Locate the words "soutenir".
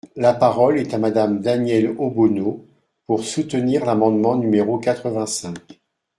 3.23-3.85